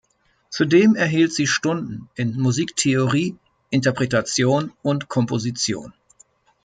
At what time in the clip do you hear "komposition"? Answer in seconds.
5.09-5.93